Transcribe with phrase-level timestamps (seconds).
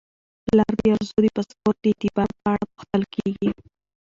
[0.45, 3.51] پلار د ارزو د پاسپورت د اعتبار په اړه پوښتل کیږي.